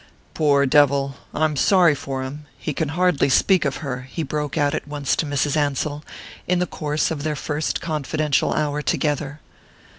[0.33, 4.73] "Poor devil I'm sorry for him: he can hardly speak of her," he broke out
[4.73, 5.55] at once to Mrs.
[5.55, 6.03] Ansell,
[6.47, 9.41] in the course of their first confidential hour together.